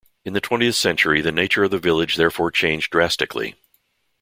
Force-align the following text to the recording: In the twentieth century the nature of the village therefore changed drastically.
In 0.25 0.33
the 0.33 0.41
twentieth 0.41 0.73
century 0.75 1.21
the 1.21 1.31
nature 1.31 1.63
of 1.63 1.69
the 1.69 1.77
village 1.77 2.15
therefore 2.15 2.49
changed 2.49 2.91
drastically. 2.91 3.53